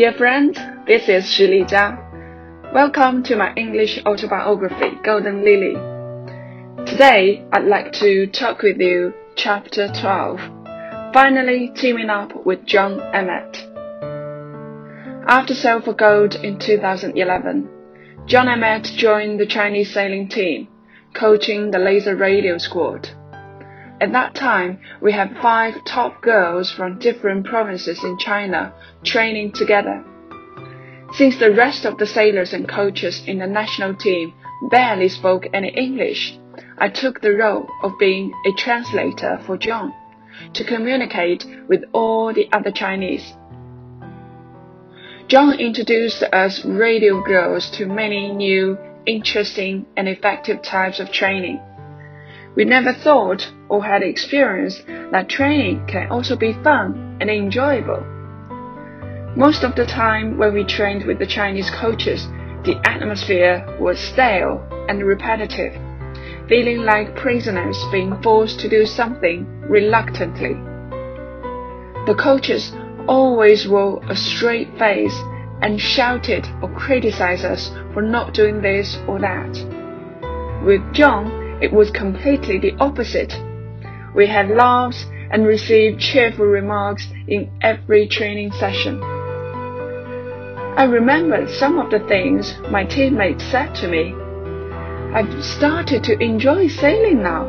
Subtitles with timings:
[0.00, 2.72] Dear friends, this is Shi Jia.
[2.72, 5.74] Welcome to my English autobiography, Golden Lily.
[6.86, 10.40] Today, I'd like to talk with you chapter 12.
[11.12, 13.58] Finally teaming up with John Emmett.
[15.28, 17.68] After Sail for Gold in 2011,
[18.24, 20.68] John Emmett joined the Chinese sailing team,
[21.12, 23.10] coaching the Laser Radial squad.
[24.00, 28.72] At that time, we had five top girls from different provinces in China
[29.04, 30.02] training together.
[31.12, 34.32] Since the rest of the sailors and coaches in the national team
[34.70, 36.38] barely spoke any English,
[36.78, 39.92] I took the role of being a translator for John
[40.54, 43.34] to communicate with all the other Chinese.
[45.28, 51.60] John introduced us Radial girls to many new, interesting, and effective types of training.
[52.56, 58.04] We never thought or had experienced that training can also be fun and enjoyable.
[59.36, 62.26] Most of the time when we trained with the Chinese coaches,
[62.64, 65.72] the atmosphere was stale and repetitive,
[66.48, 70.54] feeling like prisoners being forced to do something reluctantly.
[72.06, 72.72] The coaches
[73.06, 75.16] always wore a straight face
[75.62, 79.50] and shouted or criticized us for not doing this or that.
[80.64, 83.34] With John, it was completely the opposite.
[84.14, 89.00] We had laughs and received cheerful remarks in every training session.
[90.76, 94.14] I remembered some of the things my teammates said to me.
[95.14, 97.46] I've started to enjoy sailing now.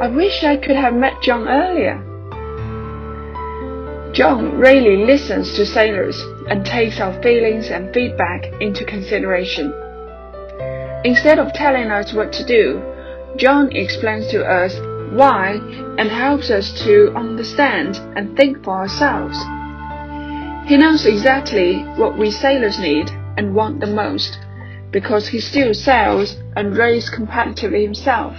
[0.00, 2.06] I wish I could have met John earlier.
[4.12, 9.72] John really listens to sailors and takes our feelings and feedback into consideration.
[11.04, 12.82] Instead of telling us what to do,
[13.36, 14.74] John explains to us
[15.12, 15.52] why
[15.98, 19.38] and helps us to understand and think for ourselves.
[20.68, 24.38] He knows exactly what we sailors need and want the most
[24.90, 28.34] because he still sails and races competitively himself.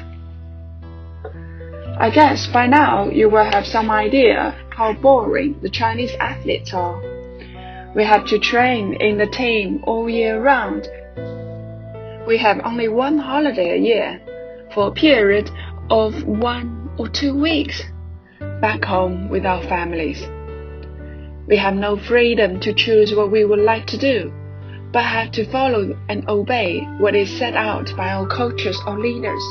[1.97, 7.01] I guess by now you will have some idea how boring the Chinese athletes are.
[7.95, 10.87] We have to train in the team all year round.
[12.27, 14.21] We have only one holiday a year
[14.73, 15.49] for a period
[15.89, 17.81] of one or two weeks
[18.61, 20.21] back home with our families.
[21.47, 24.31] We have no freedom to choose what we would like to do,
[24.93, 29.43] but have to follow and obey what is set out by our coaches or leaders.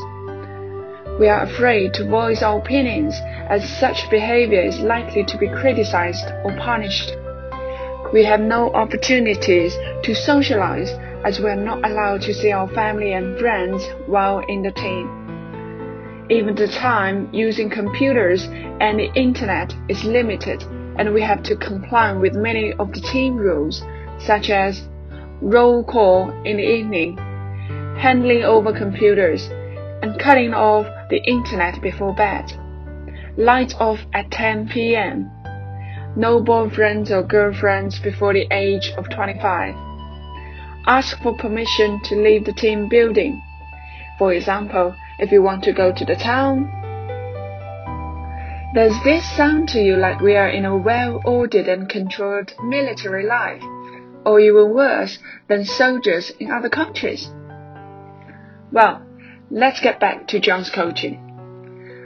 [1.18, 3.14] We are afraid to voice our opinions
[3.50, 7.16] as such behavior is likely to be criticized or punished.
[8.12, 10.90] We have no opportunities to socialize
[11.24, 16.26] as we are not allowed to see our family and friends while in the team.
[16.30, 18.44] Even the time using computers
[18.80, 20.62] and the internet is limited,
[20.96, 23.82] and we have to comply with many of the team rules,
[24.18, 24.88] such as
[25.42, 27.16] roll call in the evening,
[27.98, 29.48] handling over computers,
[30.02, 32.50] and cutting off the internet before bed,
[33.36, 35.30] lights off at 10 p.m.,
[36.16, 39.89] no boyfriends or girlfriends before the age of 25
[40.86, 43.42] ask for permission to leave the team building.
[44.18, 46.70] For example, if you want to go to the town.
[48.74, 53.62] Does this sound to you like we are in a well-ordered and controlled military life,
[54.24, 55.18] or even worse
[55.48, 57.32] than soldiers in other countries?
[58.72, 59.02] Well,
[59.50, 61.26] let's get back to John's coaching.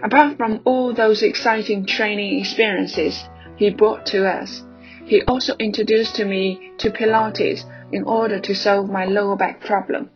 [0.02, 3.22] Apart from all those exciting training experiences
[3.56, 4.62] he brought to us,
[5.04, 10.10] he also introduced to me to Pilates in order to solve my lower back problem.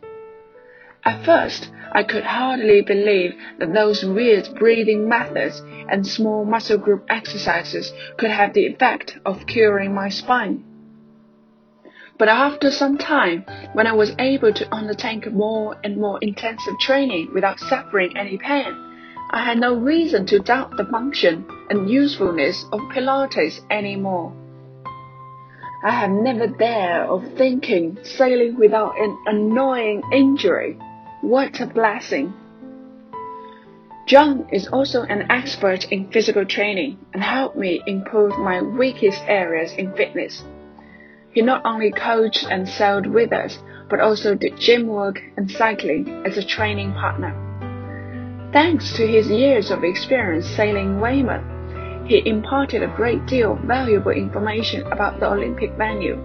[1.05, 7.05] At first, I could hardly believe that those weird breathing methods and small muscle group
[7.09, 10.63] exercises could have the effect of curing my spine.
[12.19, 17.29] But after some time, when I was able to undertake more and more intensive training
[17.33, 18.75] without suffering any pain,
[19.31, 24.33] I had no reason to doubt the function and usefulness of Pilates anymore.
[25.81, 30.77] I have never dared of thinking sailing without an annoying injury.
[31.21, 32.33] What a blessing!
[34.05, 39.71] John is also an expert in physical training and helped me improve my weakest areas
[39.73, 40.43] in fitness.
[41.31, 43.59] He not only coached and sailed with us,
[43.89, 47.33] but also did gym work and cycling as a training partner.
[48.51, 51.58] Thanks to his years of experience sailing Weymouth,
[52.09, 56.17] he imparted a great deal of valuable information about the Olympic venue.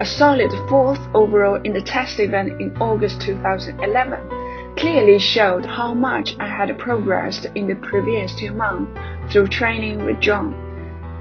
[0.00, 6.34] A solid fourth overall in the test event in August 2011 clearly showed how much
[6.40, 9.00] I had progressed in the previous two months
[9.32, 10.54] through training with John,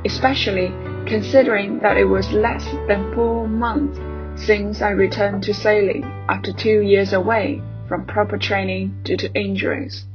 [0.04, 0.70] especially
[1.06, 4.00] considering that it was less than four months
[4.44, 10.06] since I returned to sailing after two years away from proper training due to injuries.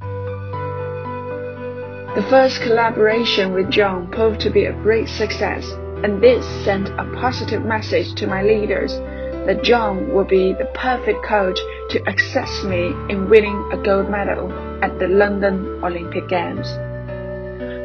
[2.14, 5.66] The first collaboration with John proved to be a great success,
[6.04, 8.98] and this sent a positive message to my leaders
[9.46, 14.52] that John would be the perfect coach to assist me in winning a gold medal
[14.84, 16.68] at the London Olympic Games.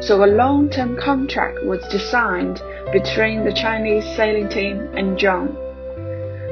[0.06, 5.56] So a long-term contract was designed between the Chinese sailing team and John.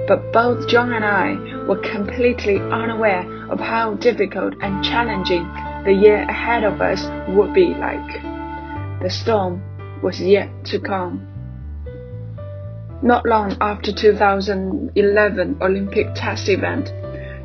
[0.09, 1.35] But both John and I
[1.67, 5.47] were completely unaware of how difficult and challenging
[5.87, 8.21] the year ahead of us would be like.
[9.03, 9.63] The storm
[10.03, 11.29] was yet to come.
[13.03, 16.93] Not long after 2011 Olympic test event,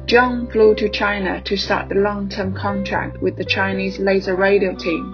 [0.08, 5.14] John flew to China to start the long-term contract with the Chinese Laser Radial team.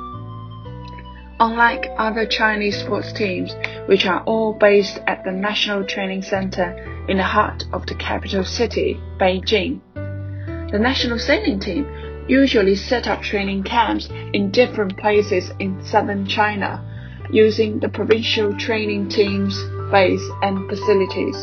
[1.41, 3.53] Unlike other Chinese sports teams,
[3.87, 8.45] which are all based at the National Training Center in the heart of the capital
[8.45, 9.81] city, Beijing,
[10.71, 11.85] the national sailing team
[12.27, 16.83] usually set up training camps in different places in southern China,
[17.29, 19.57] using the provincial training team's
[19.91, 21.35] base and facilities.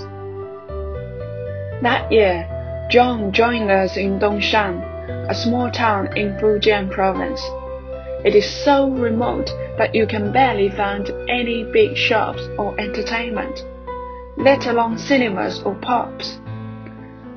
[1.82, 2.48] That year,
[2.90, 7.42] John joined us in Dongshan, a small town in Fujian province.
[8.24, 13.64] It is so remote that you can barely find any big shops or entertainment,
[14.36, 16.38] let alone cinemas or pubs.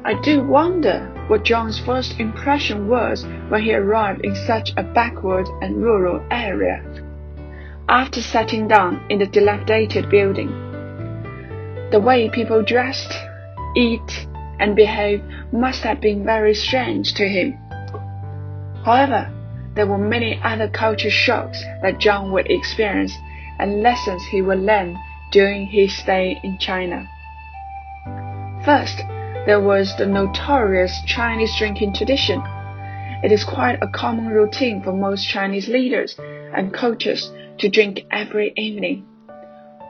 [0.06, 5.48] I do wonder what John's first impression was when he arrived in such a backward
[5.62, 6.84] and rural area.
[7.90, 10.50] After sitting down in the dilapidated building,
[11.92, 13.14] the way people dressed,
[13.76, 14.28] eat,
[14.60, 15.22] and behave
[15.52, 17.54] must have been very strange to him.
[18.84, 19.32] However,
[19.76, 23.14] there were many other culture shocks that John would experience
[23.60, 24.98] and lessons he would learn
[25.32, 27.08] during his stay in China.
[28.64, 29.04] First,
[29.48, 32.44] there was the notorious Chinese drinking tradition.
[33.24, 38.52] It is quite a common routine for most Chinese leaders and coaches to drink every
[38.58, 39.06] evening,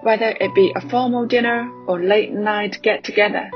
[0.03, 3.49] whether it be a formal dinner or late night get together.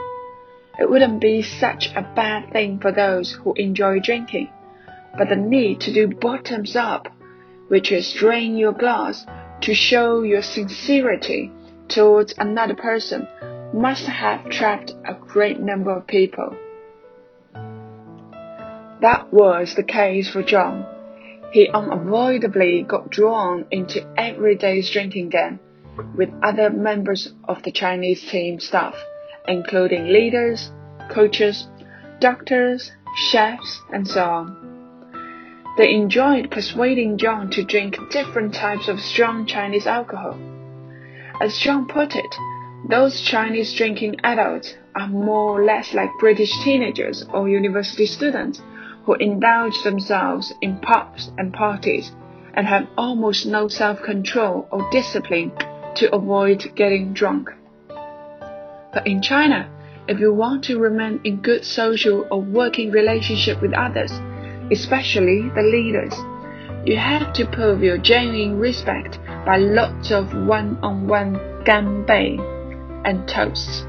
[0.80, 4.50] It wouldn't be such a bad thing for those who enjoy drinking,
[5.16, 7.10] but the need to do bottoms up,
[7.68, 9.24] which is drain your glass
[9.62, 11.52] to show your sincerity
[11.88, 13.28] towards another person
[13.74, 16.56] must have trapped a great number of people.
[19.02, 20.86] That was the case for John.
[21.52, 25.60] He unavoidably got drawn into every day's drinking game
[26.16, 28.96] with other members of the Chinese team staff,
[29.48, 30.72] including leaders,
[31.10, 31.68] coaches,
[32.20, 34.72] doctors, chefs, and so on.
[35.78, 40.38] They enjoyed persuading John to drink different types of strong Chinese alcohol.
[41.42, 42.36] As John put it,
[42.90, 48.62] those Chinese drinking adults are more or less like British teenagers or university students
[49.06, 52.12] who indulge themselves in pubs and parties
[52.54, 55.52] and have almost no self-control or discipline
[55.96, 57.50] to avoid getting drunk.
[57.88, 59.70] But in China,
[60.08, 64.12] if you want to remain in good social or working relationship with others,
[64.72, 66.14] especially the leaders,
[66.86, 72.61] you have to prove your genuine respect by lots of one-on-one ganbei
[73.06, 73.86] and toasts.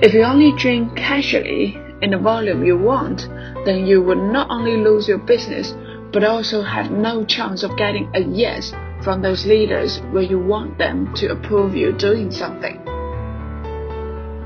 [0.00, 3.28] If you only drink casually in the volume you want,
[3.64, 5.74] then you would not only lose your business,
[6.12, 10.78] but also have no chance of getting a yes from those leaders where you want
[10.78, 12.80] them to approve you doing something.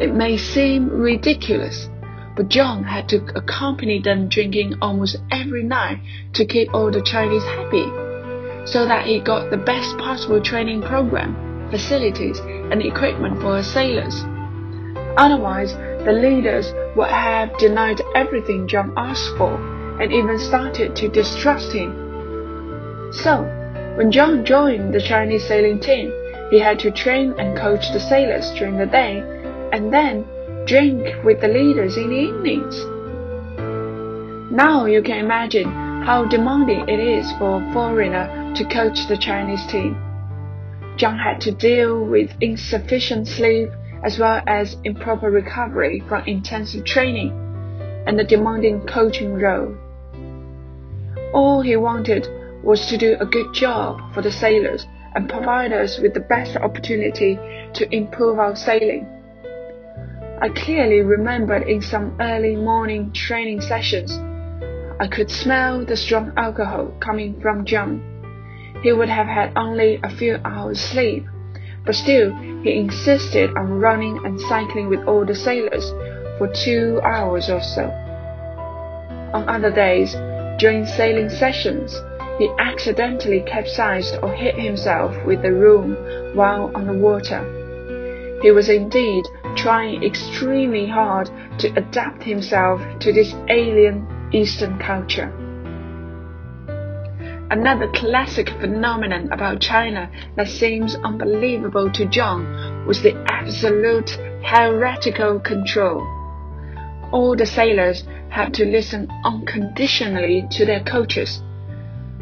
[0.01, 1.89] It may seem ridiculous,
[2.35, 6.01] but John had to accompany them drinking almost every night
[6.33, 7.85] to keep all the Chinese happy,
[8.65, 14.25] so that he got the best possible training program facilities, and equipment for her sailors.
[15.17, 15.75] Otherwise,
[16.05, 19.55] the leaders would have denied everything John asked for
[20.01, 23.11] and even started to distrust him.
[23.13, 23.43] So,
[23.97, 26.13] when John joined the Chinese sailing team,
[26.51, 29.21] he had to train and coach the sailors during the day
[29.73, 30.27] and then
[30.67, 32.77] drink with the leaders in the evenings.
[34.53, 35.71] Now you can imagine
[36.05, 39.97] how demanding it is for a foreigner to coach the Chinese team.
[40.97, 43.71] John had to deal with insufficient sleep
[44.05, 47.33] as well as improper recovery from intensive training
[48.07, 49.75] and the demanding coaching role.
[51.33, 52.29] All he wanted
[52.63, 56.57] was to do a good job for the sailors and provide us with the best
[56.57, 57.37] opportunity
[57.75, 59.07] to improve our sailing.
[60.41, 64.19] I clearly remembered in some early morning training sessions,
[65.01, 68.12] I could smell the strong alcohol coming from John
[68.83, 71.25] he would have had only a few hours sleep,
[71.85, 75.91] but still he insisted on running and cycling with all the sailors
[76.39, 77.85] for two hours or so.
[79.35, 80.15] On other days,
[80.59, 81.97] during sailing sessions,
[82.39, 85.97] he accidentally capsized or hit himself with the boom
[86.35, 87.41] while on the water.
[88.43, 89.25] He was indeed
[89.57, 95.33] trying extremely hard to adapt himself to this alien Eastern culture.
[97.53, 104.09] Another classic phenomenon about China that seems unbelievable to John was the absolute
[104.43, 106.01] hierarchical control.
[107.13, 111.43] All the sailors had to listen unconditionally to their coaches.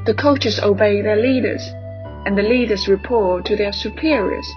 [0.05, 1.63] The coaches obey their leaders,
[2.27, 4.53] and the leaders report to their superiors.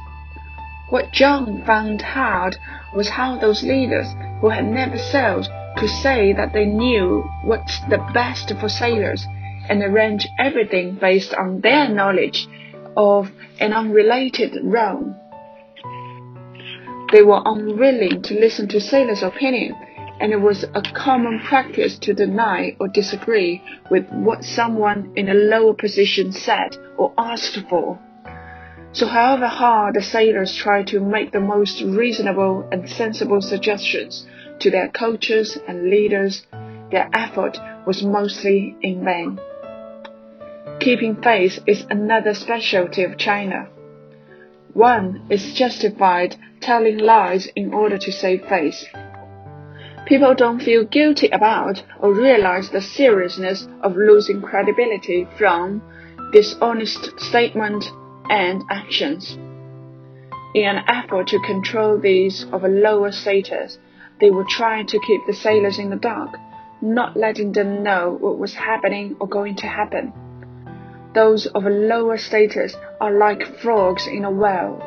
[0.90, 2.58] What John found hard
[2.96, 4.08] was how those leaders
[4.42, 9.24] who had never sailed could say that they knew what's the best for sailors
[9.70, 12.48] and arrange everything based on their knowledge
[12.96, 15.16] of an unrelated realm.
[17.12, 19.76] They were unwilling to listen to sailors' opinion,
[20.20, 25.34] and it was a common practice to deny or disagree with what someone in a
[25.34, 28.00] lower position said or asked for.
[28.94, 34.26] So, however hard the sailors tried to make the most reasonable and sensible suggestions
[34.60, 36.46] to their coaches and leaders,
[36.92, 39.40] their effort was mostly in vain.
[40.84, 43.70] Keeping faith is another specialty of China.
[44.74, 48.86] One is justified telling lies in order to save face.
[50.06, 55.82] People don't feel guilty about or realize the seriousness of losing credibility from
[56.34, 57.86] dishonest statement
[58.30, 59.38] and actions.
[60.54, 63.80] In an effort to control these of a lower status,
[64.20, 66.36] they were trying to keep the sailors in the dark,
[66.82, 70.12] not letting them know what was happening or going to happen.
[71.14, 74.82] Those of a lower status are like frogs in a well.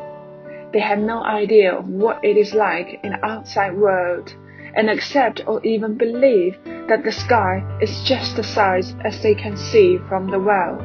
[0.73, 4.35] They have no idea of what it is like in the outside world
[4.75, 6.57] and accept or even believe
[6.89, 10.81] that the sky is just the size as they can see from the well.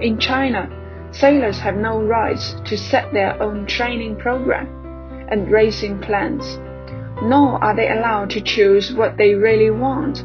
[0.00, 0.68] In China,
[1.12, 4.66] sailors have no rights to set their own training program
[5.30, 6.58] and racing plans,
[7.22, 10.24] nor are they allowed to choose what they really want.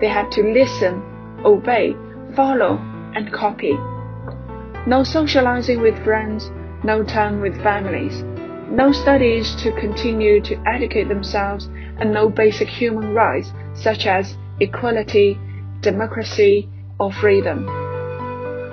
[0.00, 1.00] They have to listen,
[1.44, 1.94] obey,
[2.34, 3.76] follow, and copy.
[4.86, 6.50] No socializing with friends,
[6.82, 8.22] no time with families,
[8.70, 11.68] no studies to continue to educate themselves,
[11.98, 15.38] and no basic human rights such as equality,
[15.80, 16.68] democracy,
[16.98, 17.66] or freedom.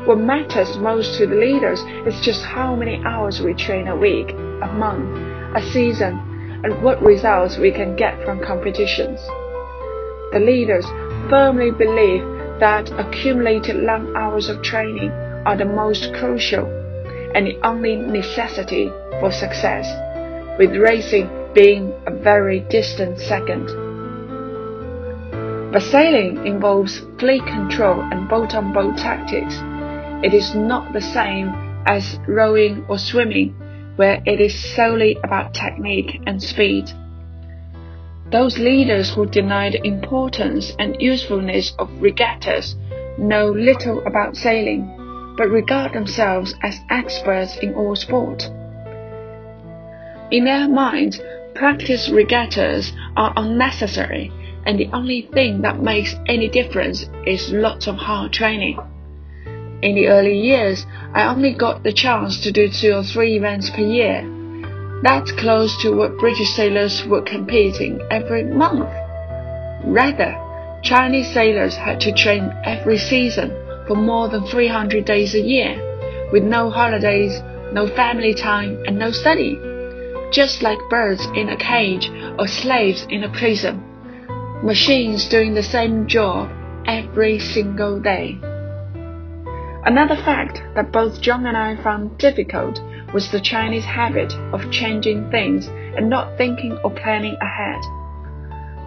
[0.05, 4.31] What matters most to the leaders is just how many hours we train a week,
[4.31, 5.15] a month,
[5.55, 9.19] a season, and what results we can get from competitions.
[10.33, 10.85] The leaders
[11.29, 12.23] firmly believe
[12.61, 15.09] that accumulated long hours of training
[15.47, 16.67] are the most crucial
[17.33, 18.87] and the only necessity
[19.19, 19.87] for success,
[20.59, 23.65] with racing being a very distant second.
[25.73, 29.55] But sailing involves fleet control and boat on boat tactics.
[30.23, 31.47] It is not the same
[31.87, 33.55] as rowing or swimming,
[33.95, 36.91] where it is solely about technique and speed.
[38.31, 42.77] Those leaders who deny the importance and usefulness of regattas
[43.17, 48.49] know little about sailing, but regard themselves as experts in all sport.
[50.31, 51.19] In their minds,
[51.55, 54.31] practice regattas are unnecessary,
[54.65, 58.79] and the only thing that makes any difference is lots of hard training.
[59.81, 63.69] In the early years, I only got the chance to do two or three events
[63.71, 64.23] per year
[65.03, 68.89] that's close to what British sailors were competing every month.
[69.83, 70.37] Rather,
[70.83, 73.49] Chinese sailors had to train every season
[73.87, 77.41] for more than 300 days a year, with no holidays,
[77.73, 79.57] no family time, and no study.
[80.31, 83.83] Just like birds in a cage or slaves in a prison.
[84.63, 86.49] Machines doing the same job
[86.85, 88.39] every single day.
[89.83, 92.79] Another fact that both John and I found difficult
[93.13, 97.81] was the Chinese habit of changing things and not thinking or planning ahead.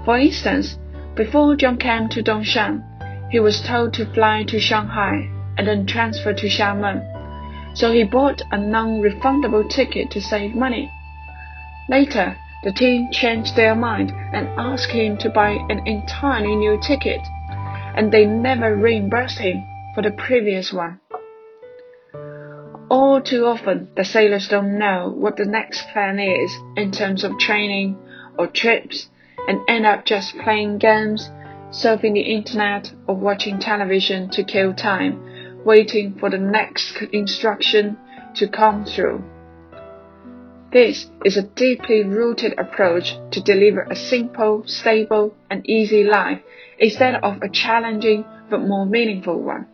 [0.04, 0.78] For instance,
[1.14, 2.82] before John came to Dongshan,
[3.30, 8.42] he was told to fly to Shanghai and then transfer to Xiamen, so he bought
[8.50, 10.90] a non-refundable ticket to save money.
[11.88, 17.20] Later, the team changed their mind and asked him to buy an entirely new ticket,
[17.94, 19.64] and they never reimbursed him
[19.94, 20.98] for the previous one.
[22.90, 27.38] All too often, the sailors don't know what the next plan is in terms of
[27.38, 27.96] training
[28.38, 29.08] or trips
[29.48, 31.30] and end up just playing games,
[31.70, 37.96] surfing the internet, or watching television to kill time, waiting for the next instruction,
[38.34, 39.24] to come through.
[40.72, 46.40] This is a deeply rooted approach to deliver a simple, stable, and easy life
[46.78, 49.66] instead of a challenging but more meaningful one.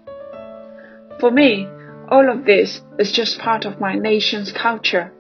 [1.19, 1.67] For me,
[2.11, 5.12] all of this is just part of my nation's culture,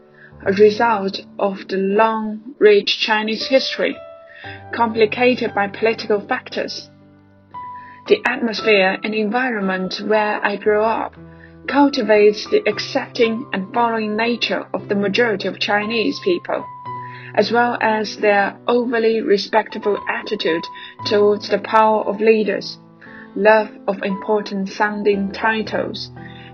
[0.44, 3.96] a result of the long, rich Chinese history,
[4.72, 6.90] complicated by political factors.
[8.08, 11.14] The atmosphere and environment where I grew up
[11.68, 16.66] cultivates the accepting and following nature of the majority of Chinese people,
[17.36, 20.64] as well as their overly respectful attitude
[21.06, 22.78] towards the power of leaders,
[23.36, 26.10] love of important sounding titles,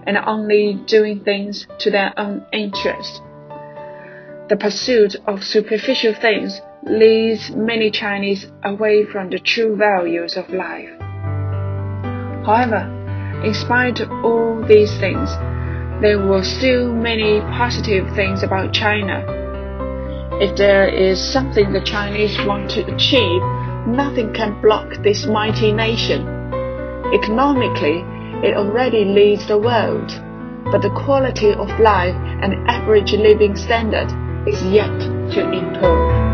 [0.07, 3.23] and only doing things to their own interest.
[4.49, 10.91] The pursuit of superficial things leads many Chinese away from the true values of life.
[12.47, 12.87] However,
[13.45, 15.29] in spite of all these things,
[16.01, 19.25] there were still many positive things about China.
[20.41, 23.43] If there is something the Chinese want to achieve,
[23.89, 26.29] nothing can block this mighty nation.
[27.13, 28.05] Economically,
[28.45, 30.11] it already leads the world,
[30.71, 34.09] but the quality of life and average living standard
[34.49, 34.99] is yet
[35.33, 36.26] to improve.